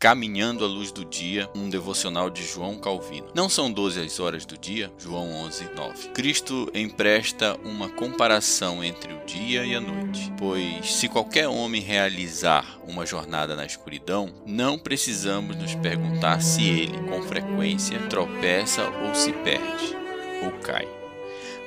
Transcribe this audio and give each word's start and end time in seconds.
Caminhando 0.00 0.64
à 0.64 0.68
Luz 0.68 0.92
do 0.92 1.04
Dia, 1.04 1.50
um 1.56 1.68
devocional 1.68 2.30
de 2.30 2.46
João 2.46 2.78
Calvino. 2.78 3.32
Não 3.34 3.48
são 3.48 3.68
12 3.68 4.00
as 4.00 4.20
horas 4.20 4.46
do 4.46 4.56
dia? 4.56 4.92
João 4.96 5.28
11, 5.28 5.70
9. 5.74 6.08
Cristo 6.10 6.70
empresta 6.72 7.58
uma 7.64 7.88
comparação 7.88 8.84
entre 8.84 9.12
o 9.12 9.26
dia 9.26 9.66
e 9.66 9.74
a 9.74 9.80
noite, 9.80 10.32
pois 10.38 10.94
se 10.94 11.08
qualquer 11.08 11.48
homem 11.48 11.82
realizar 11.82 12.78
uma 12.86 13.04
jornada 13.04 13.56
na 13.56 13.66
escuridão, 13.66 14.32
não 14.46 14.78
precisamos 14.78 15.56
nos 15.56 15.74
perguntar 15.74 16.40
se 16.42 16.62
ele, 16.62 16.96
com 17.08 17.20
frequência, 17.22 17.98
tropeça 18.06 18.88
ou 18.88 19.16
se 19.16 19.32
perde, 19.32 19.96
ou 20.44 20.52
cai. 20.60 20.86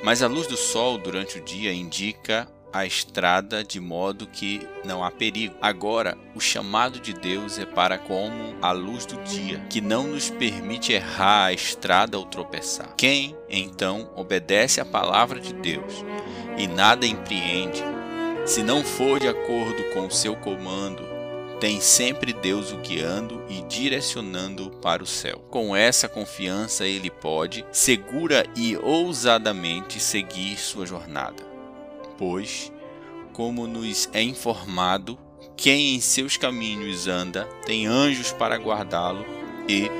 Mas 0.02 0.22
a 0.22 0.26
luz 0.26 0.46
do 0.46 0.56
sol 0.56 0.96
durante 0.96 1.38
o 1.38 1.44
dia 1.44 1.70
indica 1.70 2.48
a 2.72 2.86
estrada 2.86 3.62
de 3.62 3.78
modo 3.78 4.26
que 4.26 4.66
não 4.84 5.04
há 5.04 5.10
perigo. 5.10 5.54
Agora, 5.60 6.16
o 6.34 6.40
chamado 6.40 6.98
de 6.98 7.12
Deus 7.12 7.58
é 7.58 7.66
para 7.66 7.98
como 7.98 8.56
a 8.62 8.72
luz 8.72 9.04
do 9.04 9.22
dia, 9.22 9.58
que 9.68 9.80
não 9.80 10.08
nos 10.08 10.30
permite 10.30 10.92
errar 10.92 11.46
a 11.46 11.52
estrada 11.52 12.18
ou 12.18 12.24
tropeçar. 12.24 12.94
Quem, 12.96 13.36
então, 13.48 14.10
obedece 14.16 14.80
à 14.80 14.84
palavra 14.84 15.38
de 15.38 15.52
Deus 15.52 16.04
e 16.56 16.66
nada 16.66 17.06
empreende, 17.06 17.82
se 18.46 18.62
não 18.62 18.82
for 18.82 19.20
de 19.20 19.28
acordo 19.28 19.82
com 19.94 20.06
o 20.06 20.10
seu 20.10 20.34
comando, 20.34 21.02
tem 21.60 21.80
sempre 21.80 22.32
Deus 22.32 22.72
o 22.72 22.78
guiando 22.78 23.44
e 23.48 23.62
direcionando 23.62 24.68
para 24.82 25.02
o 25.02 25.06
céu. 25.06 25.44
Com 25.48 25.76
essa 25.76 26.08
confiança, 26.08 26.84
ele 26.84 27.08
pode, 27.08 27.64
segura 27.70 28.44
e 28.56 28.76
ousadamente, 28.76 30.00
seguir 30.00 30.56
sua 30.56 30.84
jornada 30.84 31.51
pois, 32.18 32.72
como 33.32 33.66
nos 33.66 34.08
é 34.12 34.22
informado, 34.22 35.18
quem 35.56 35.94
em 35.94 36.00
seus 36.00 36.36
caminhos 36.36 37.06
anda 37.06 37.44
tem 37.64 37.86
anjos 37.86 38.32
para 38.32 38.56
guardá-lo 38.56 39.24
e, 39.68 39.90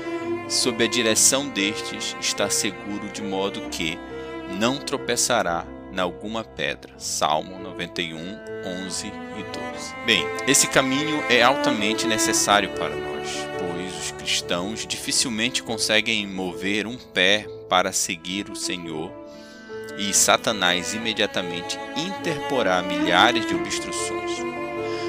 sob 0.49 0.83
a 0.83 0.87
direção 0.87 1.47
destes, 1.49 2.15
está 2.19 2.49
seguro 2.49 3.09
de 3.09 3.21
modo 3.21 3.61
que 3.69 3.97
não 4.59 4.77
tropeçará 4.77 5.65
na 5.91 6.03
alguma 6.03 6.43
pedra. 6.43 6.93
Salmo 6.97 7.59
91, 7.59 8.17
11 8.87 9.07
e 9.07 9.11
12. 9.11 9.95
Bem, 10.05 10.25
esse 10.47 10.67
caminho 10.67 11.23
é 11.29 11.43
altamente 11.43 12.07
necessário 12.07 12.69
para 12.71 12.95
nós, 12.95 13.47
pois 13.59 14.05
os 14.05 14.11
cristãos 14.11 14.85
dificilmente 14.85 15.61
conseguem 15.61 16.27
mover 16.27 16.87
um 16.87 16.97
pé 16.97 17.47
para 17.69 17.91
seguir 17.91 18.49
o 18.49 18.55
Senhor 18.55 19.22
e 19.97 20.13
Satanás 20.13 20.93
imediatamente 20.93 21.79
interporá 21.95 22.81
milhares 22.81 23.45
de 23.45 23.55
obstruções. 23.55 24.31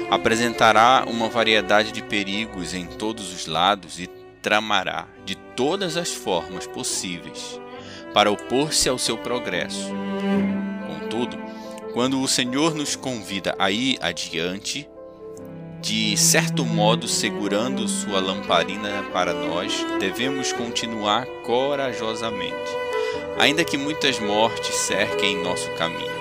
Apresentará 0.09 1.05
uma 1.07 1.29
variedade 1.29 1.91
de 1.91 2.01
perigos 2.01 2.73
em 2.73 2.85
todos 2.85 3.33
os 3.33 3.47
lados 3.47 3.99
e 3.99 4.07
tramará 4.41 5.07
de 5.25 5.35
todas 5.35 5.97
as 5.97 6.13
formas 6.13 6.67
possíveis 6.67 7.59
para 8.13 8.31
opor-se 8.31 8.87
ao 8.87 8.97
seu 8.97 9.17
progresso. 9.17 9.91
Contudo, 10.87 11.37
quando 11.93 12.21
o 12.21 12.27
Senhor 12.27 12.75
nos 12.75 12.95
convida 12.95 13.55
a 13.57 13.71
ir 13.71 13.97
adiante, 14.01 14.87
de 15.81 16.15
certo 16.15 16.63
modo 16.63 17.07
segurando 17.07 17.87
sua 17.87 18.19
lamparina 18.19 19.03
para 19.11 19.33
nós, 19.33 19.85
devemos 19.99 20.53
continuar 20.53 21.25
corajosamente 21.43 22.84
ainda 23.37 23.63
que 23.63 23.77
muitas 23.77 24.19
mortes 24.19 24.75
cerquem 24.75 25.41
nosso 25.41 25.69
caminho. 25.71 26.15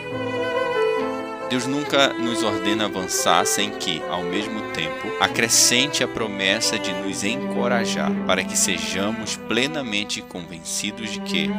Deus 1.49 1.67
nunca 1.67 2.13
nos 2.15 2.43
ordena 2.43 2.87
avançar 2.87 3.47
sem 3.47 3.71
que, 3.71 4.03
ao 4.11 4.23
mesmo 4.23 4.61
tempo, 4.73 5.07
acrescente 5.21 6.03
a 6.03 6.09
promessa 6.09 6.79
de 6.79 6.93
nos 6.93 7.23
encorajar 7.23 8.11
para 8.27 8.43
que 8.43 8.57
sejamos 8.57 9.37
plenamente 9.37 10.23
convencidos 10.23 11.13
de 11.13 11.21
que, 11.21 11.51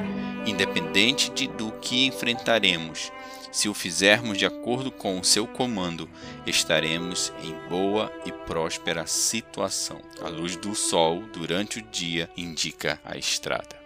independente 0.45 1.31
de 1.31 1.47
do 1.47 1.71
que 1.73 2.05
enfrentaremos, 2.07 3.11
se 3.51 3.69
o 3.69 3.73
fizermos 3.73 4.37
de 4.37 4.45
acordo 4.45 4.91
com 4.91 5.17
o 5.17 5.23
seu 5.23 5.47
comando, 5.47 6.09
estaremos 6.45 7.31
em 7.41 7.53
boa 7.69 8.11
e 8.25 8.31
próspera 8.33 9.07
situação. 9.07 10.01
A 10.21 10.27
luz 10.27 10.57
do 10.57 10.75
sol 10.75 11.23
durante 11.31 11.79
o 11.79 11.81
dia 11.81 12.29
indica 12.35 12.99
a 13.05 13.17
estrada. 13.17 13.84